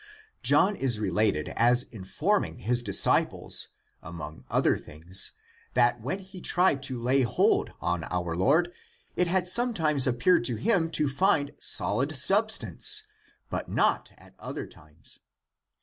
[0.41, 3.67] John is related as in forming his disciples
[4.01, 5.33] among other things
[5.75, 8.73] that when he tried to lay hold on our Lord
[9.15, 13.03] it had sometimes appeared to him to find solid substance,
[13.51, 15.19] but not at other times.